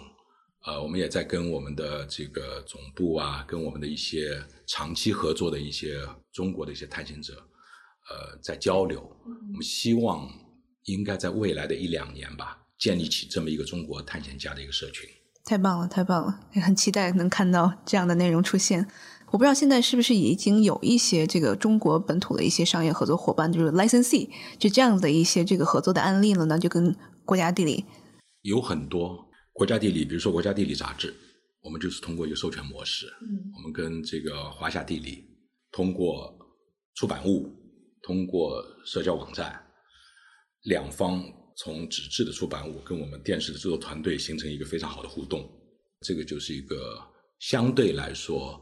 [0.65, 5.99] 呃，我们也在跟我们的这个总部啊，跟我们的一些长期合作的一些
[6.31, 7.33] 中国的一些探险者，
[8.09, 9.01] 呃，在交流。
[9.25, 10.29] 我们希望
[10.83, 15.07] 应该在未来的一两年吧，建立起这么一个中国探险家的一个社群。
[15.45, 16.39] 太棒了，太棒了！
[16.53, 18.87] 也很期待能看到这样的内容出现。
[19.27, 26.59] 我不知道现在是不是已经有一些这个中国本土的一些商业合作伙伴，就是 licensee，就这样的一些这个合作的案例了呢？
[26.59, 27.85] 就跟国家地理
[28.41, 31.13] 有很多国家地理，比如说国家地理杂志，
[31.61, 35.23] 我们就是通过一个授权模式，嗯我们跟这个华夏地理
[35.71, 36.37] 通过
[36.95, 37.49] 出版物，
[38.03, 39.63] 通过社交网站，
[40.63, 41.23] 两方
[41.63, 45.47] 从纸质的出版物跟我们电视的制作团队形成一个非常好的互动，
[45.99, 46.99] 这个就是一个
[47.37, 48.59] 相对来说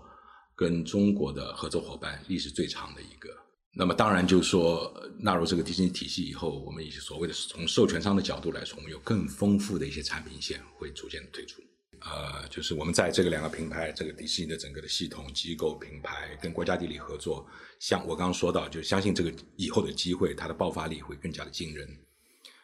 [0.54, 3.30] 跟中国的合作伙伴历史最长的一个
[3.72, 11.62] 那么当然就是说纳入这个迪士尼体系以后，我们一些所谓的从授权商的角度来说，我们有更丰富的一些产品线会逐渐推出。
[12.02, 17.48] 呃，就是我们在这个两个平台，这个迪士尼的整个的系统机构品牌跟国家地理合作，
[17.80, 21.88] 像我刚刚说到，就相信这个以后的机会，它的爆发力会更加的惊人。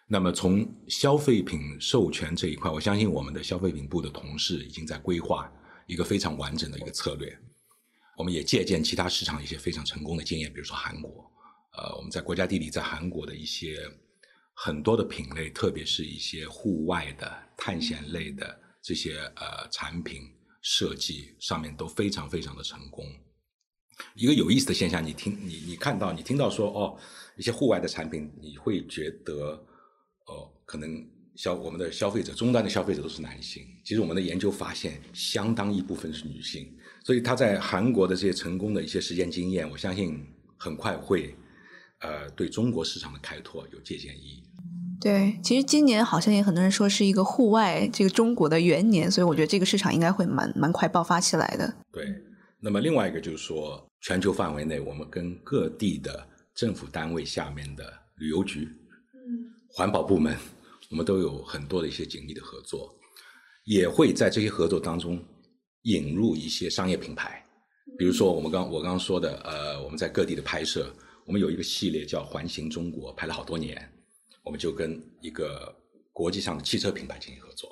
[0.07, 5.51] 那么从消费品授权这一块，我相信我们的消费品部的同事已经在规划
[5.87, 7.35] 一个非常完整的一个策略。
[8.15, 11.25] 我们也借鉴其他市场一些非常成功的经验，比如说韩国，
[11.75, 13.79] 呃，我们在国家地理在韩国的一些
[14.53, 20.21] 很多的品类，特别是一些户外的探险类的这些呃产品
[20.61, 23.03] 设计上面都非常非常的成功。
[24.13, 26.97] 一个有意思的现象，你听你你看到你听到说哦，
[27.37, 29.65] 一些户外的产品，你会觉得。
[30.27, 36.67] 哦，可能消我们的消费者终端的消费者都是男性，其实我们的研究发现，相当一部分是女性，
[37.03, 40.25] 所以他在韩国的这些成功的一些实践经验，我相信
[40.57, 41.35] 很快会，
[41.99, 44.43] 呃，对中国市场的开拓有借鉴意义。
[45.01, 51.75] 对，其实今年好像也很多人说是一个户外这个中国的元年，所以我觉得这个市场应该会蛮蛮快爆发起来的。
[51.91, 52.07] 对，
[52.61, 58.67] 那么另外一个就是说，全球范围内，我们跟各地的政府单位下面的旅游局。
[59.77, 60.37] 环保部门，
[60.89, 62.97] 我们都有很多的一些紧密的合作，
[63.65, 65.21] 也会在这些合作当中
[65.81, 67.45] 引入一些商业品牌。
[67.97, 70.89] 比如说，我们刚我刚刚说的，呃，我们在各地的拍摄，
[71.25, 73.77] 我们有一个系列叫“环形中国”，拍了好多年，
[74.45, 75.75] 我们就跟一个
[76.13, 77.69] 国际上的汽车品牌进行合作。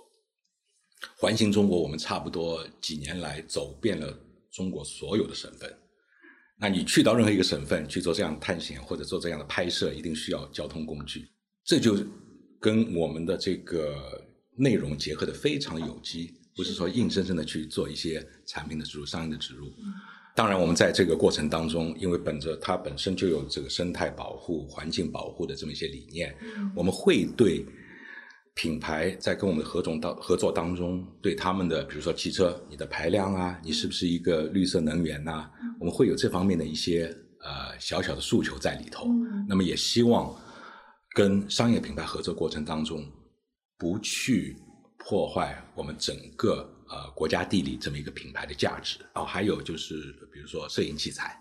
[1.18, 4.14] 环形中国，我们差不多几年来走遍了
[4.52, 5.74] 中国所有的省份。
[6.60, 11.30] 那你去到任何一个省份去做这样的探险或者做这样的拍摄，一定需要交通工具。
[11.66, 11.98] 这就
[12.60, 14.22] 跟我们的这个
[14.56, 19.72] 内容结合的非常有机，不是说硬生生的去做一些产品的植入、商业的植入。
[20.36, 26.36] 当然，我们在这个过程当中，因为本着它本身就有这个生态保护、环境保护的这么一些理念，
[26.76, 27.66] 我们会对
[28.56, 35.50] 品牌在跟我们的合同当合作当中，对他们的比如说汽车，你的排量啊，你是不是一个绿色能源呐？
[35.80, 37.06] 我们会有这方面的一些
[37.40, 39.08] 呃小小的诉求在里头。
[39.48, 40.36] 那么也希望。
[41.14, 43.06] 跟商业品牌合作过程当中，
[43.78, 44.58] 不去
[44.98, 48.98] 破坏我们整个呃国家地理这么一个品牌的价值。
[49.14, 51.40] 哦，还有就是，比如说摄影器材，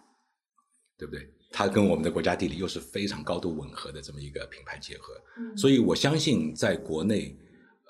[0.98, 1.26] 对不对？
[1.50, 5.14] 它跟我们的国家地理又是非常高度吻合的这么一个品牌结合。
[5.56, 7.36] 所以我相信，在国内，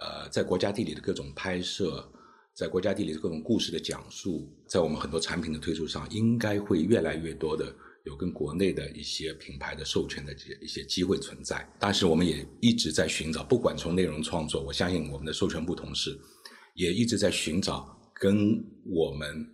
[0.00, 2.08] 呃，在国家地理的各种拍摄，
[2.54, 7.74] 在国家地理的各种故事的讲述，在我们很多产品的推出上，应该会越来越多的。
[8.04, 16.18] 有跟国内的一些品牌的授权的这一些机会存在，但是我们也一直在寻找，不管从内容创作，我相信我们的授权部同事
[16.74, 19.46] 也一直在寻找跟我们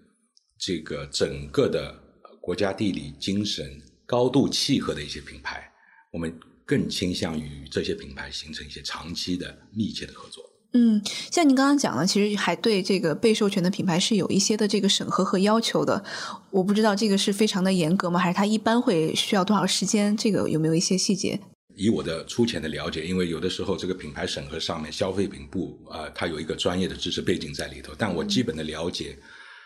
[0.58, 1.94] 这个整个的
[2.40, 5.70] 国家地理精神高度契合的一些品牌，
[6.10, 6.32] 我们
[6.64, 10.47] 更倾向于这些品牌形成一些长期的密切的合作。
[10.72, 11.00] 嗯，
[11.30, 16.04] 像您刚刚讲的，其实还对这个被授权的品牌是有一些的这个审核和要求的。
[16.50, 18.20] 我不知道这个是非常的严格吗？
[18.20, 20.14] 还是它一般会需要多少时间？
[20.14, 21.40] 这个有没有一些细节？
[21.74, 27.94] 以我的粗浅的了解，因为有的时候这个品牌审核上面，消费品部啊，它有一个专业的知识背景在里头。
[27.96, 29.16] 但我基本的了解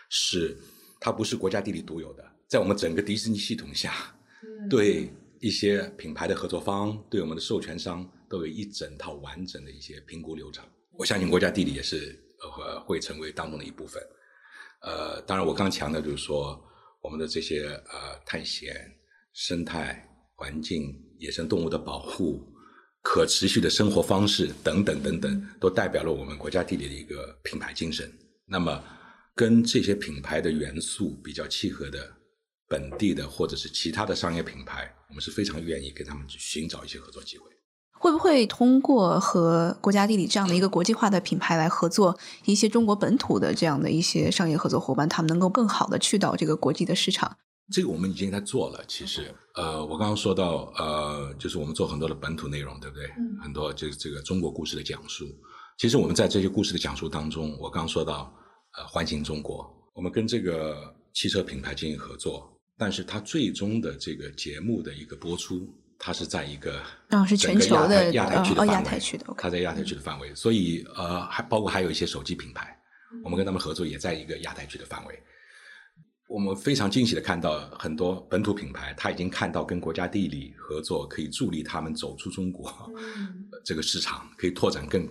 [0.09, 0.57] 是，
[1.01, 3.93] 它不是国家地理独有的，在我们整个迪士尼系统下，
[4.69, 5.11] 对
[5.41, 10.63] 一些品牌的合作方，对我们的授权商，都有一整套完整的一些评估流程。
[10.97, 14.01] 我相信国家地理也是呃会成为当中的一部分，
[14.81, 16.63] 呃，当然我刚强调就是说，
[17.01, 18.75] 我们的这些呃探险、
[19.33, 22.47] 生态环境、野生动物的保护、
[23.01, 28.11] 可持续的生活方式等等等等，都代表了我们国家地理的一个品牌精神。
[28.45, 28.83] 那么，
[29.35, 32.11] 跟这些品牌的元素比较契合的
[32.67, 37.49] 本地的或者是其他的商业品牌，我们是非常愿意跟他们去寻找一些合作机会。
[38.03, 47.37] 会不会通过和国家地理这样的一个国际化的品牌来合作，一些中国本土的这样的一些商业合作伙伴，他们能够更好的去到这个国际的市场？
[47.71, 48.83] 这个我们已经在做了。
[48.89, 53.09] 其实，呃，我刚刚说到，呃，就是我们做很多的本土内容，对不对？
[53.41, 55.25] 很多这这个中国故事的讲述。
[55.77, 58.29] 其实我们在这些故事的讲述当中，我刚刚说到，
[58.77, 65.73] 呃，环境中国，我们跟这个汽车品牌进行合作，但是它最终的这个节目的一个播出。
[65.99, 72.77] 它是在一个啊，是全球的亚太区的范围，它在亚太区的范围，所以呃，还包括还有一些手机品牌，
[73.23, 75.17] 我们跟他们合作也在一个亚太区的范围。
[76.27, 82.73] 我们非常惊喜的看到很多本土品牌，他已经看到跟国家地理合作可以助力他们走出中国
[83.63, 85.07] 这个市场，可以拓展更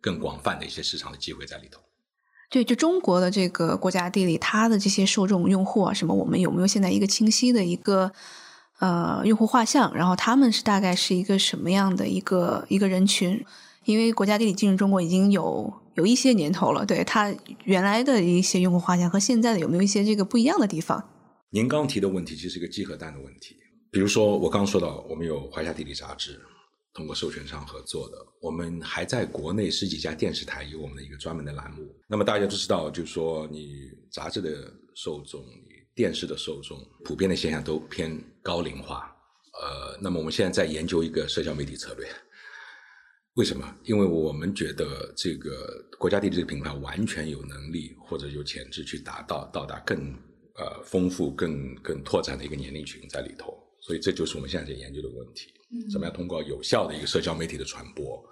[0.00, 1.80] 更广泛的一些市场的机会在里头。
[2.50, 8.12] 对，就中国的这个国家地理，它的这些受众用户啊，什么，我们有没有现在一个清晰的一个？
[8.78, 13.44] 呃用户画像，然后他们是大概是一个什么样的一个一个人群？
[13.84, 17.32] 因为国家地理进入中国已经有有一些年头了，对它
[17.64, 21.08] 原来的一些用户画像和现在的有没有一些这个不一样的地方？
[21.50, 23.56] 您刚提的问题其实是一个鸡和蛋的问题。
[23.92, 26.38] 比如说，我刚说到，我们有华夏地理杂志，
[26.92, 31.84] 通过授权商合作的，我们还在国内十几家电视台有我们的一个专门的栏目。
[32.08, 34.50] 那么大家都知道，就是说你杂志的
[34.96, 35.40] 受众，
[35.96, 39.10] 电视的受众，普遍的现象都偏高龄化。
[39.60, 42.06] 呃，那么我们现在在研究一个社交媒体策略。
[43.36, 43.66] 为什么？
[43.84, 50.12] 因为我们觉得这个国家地理这个品牌完全有能力或者有潜质去达到到达更
[50.56, 55.52] 呃丰富、更更拓展的一个年龄群在里头，所以这就是我们现在在研究的问题：
[55.90, 58.22] 怎么样通过有效的一个社交媒体的传播，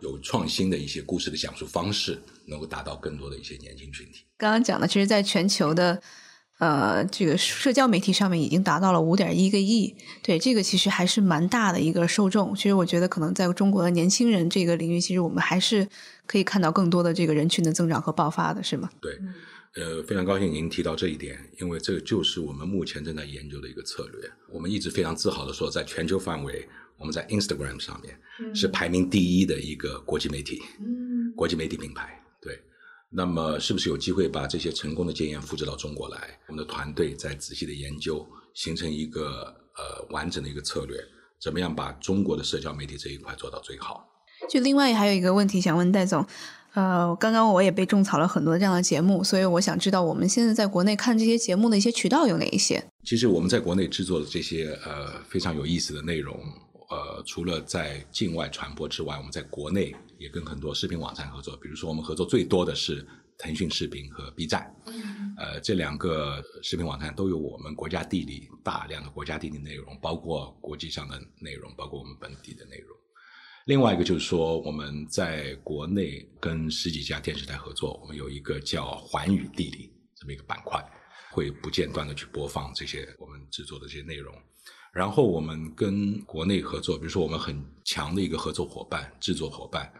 [0.00, 4.24] 有创新的一些故事的讲述方式，能够达到更多的一些年轻群体。
[4.38, 6.02] 刚刚讲的，其实在全球的。
[6.62, 9.92] 呃，这个社交媒体上面已经达到了五点一个亿，
[10.22, 12.54] 对这个其实还是蛮大的一个受众。
[12.54, 15.84] 其实我觉得可能在中国的年轻人这个领域，其实我们还是
[16.24, 18.88] 可以看到更多的这个人群的增长和爆发的，是吗？
[19.00, 19.18] 对，
[19.74, 24.30] 呃，非常高兴您提到这一点，因为这就是我们目前正在研究的一个策略。
[24.48, 28.16] 我们一直非常自豪的说，在全球范围，我们在 Instagram 上面
[28.54, 30.62] 是排名第一的一个国际媒体，
[31.34, 32.22] 国际媒体品牌。
[33.14, 36.40] 那么，是不是有机会把这些成功的经验复制到中国来？
[36.48, 40.98] 我们的团队在仔细的研究，形成一个呃完整的一个策略，
[41.38, 44.08] 怎么样把中国的社交媒体这一块做到最好？
[44.48, 46.26] 就另外还有一个问题想问戴总，
[46.72, 52.82] 呃，刚刚我也被种草了很多这样的节目，所以我想知道我们现在在国内看这些节目的一些渠道有哪一些？
[53.04, 56.34] 其实我们在国内制作的这些呃非常有意思的内容。
[56.90, 61.56] 呃，除了在境外传播之外，我们在国内也跟很多视频网站合作。
[61.56, 63.06] 比如说，我们合作最多的是
[63.36, 64.74] 腾讯视频和 B 站。
[65.36, 72.96] 呃，这两个视频网站都有我们国家地理大量的国家地理内容，包括国际上的内容，包括我们本地的内容。
[73.66, 80.84] 另外一个就是说，我们在国内跟十几家电视台合作，我们有一个叫环宇地理这么一个板块，
[81.30, 84.34] 会不间断的去播放这些我们制作的这些内容。
[84.92, 89.90] 然后我们跟国内合作，比如说我们很强的一个合作伙伴、制作伙伴，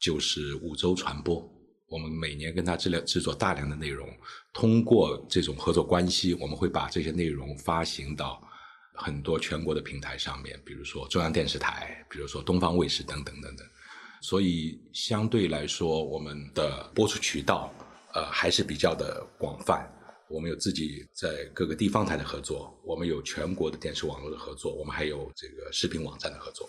[0.00, 1.46] 就是五洲传播。
[1.88, 4.08] 我们每年跟他制制作大量的内容，
[4.52, 8.42] 通过这种合作关系，我们会把这些内容发行到
[8.94, 13.66] 很多全国的平台上面，比如说中央电视台，比如说东方卫视等等等等。
[14.20, 17.72] 所以相对来说，我们的播出渠道
[18.14, 19.88] 呃还是比较的广泛。
[20.28, 26.68] 我们有自己在各个地方台的合作，我们有全国的电视网络的合作，我们还有这个视频网站的合作。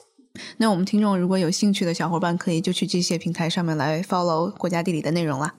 [0.57, 5.53] 那我们听众如果有兴趣的小伙伴，可以就去这些平台上面来 follow 国家地理的内容啦。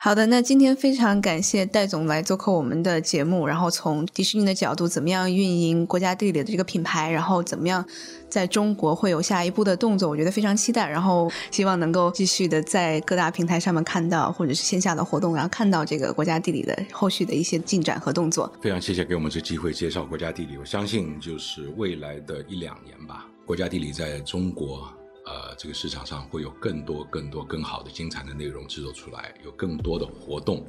[0.00, 7.84] 好的，那今天非常感谢戴总来做客我们的节目，然后从迪士尼的角度，怎么样运营国家地理的这个品牌，然后怎么样
[8.28, 18.52] 在中国会有下一步的动作，我觉得非常期待，然后希望能够继续的在各大平台上面看到，或者是线下的活动，然后看到这个国家地理的后续的一些进展和动作。
[18.62, 24.92] 非常谢谢给我们这机会介绍国家地理，我相信就是未来的一两年吧，国家地理在中国。
[25.24, 30.66] 呃，这个市场上会有更多、更多、更好的精彩的内容制作出来，有更多的活动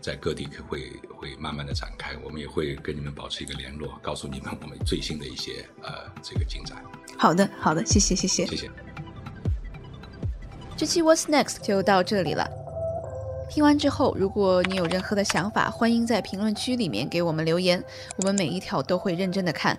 [0.00, 2.16] 在各地会会慢慢的展开。
[2.24, 6.84] 我们也会跟你们保持一个联络，告诉你们我们最新的一些呃这个进展。
[7.16, 8.70] 好的，好的，谢谢，谢谢，谢谢。
[10.76, 12.48] 这期 What's Next 就到这里了。
[13.48, 17.84] 听完之后，如果你有任何的想法，欢迎在评论区里面给我们留言，
[18.16, 19.78] 我们每一条都会认真的看。